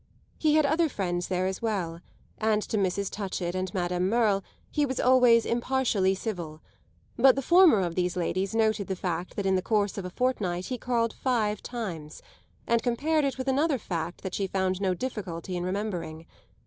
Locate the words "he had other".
0.39-0.89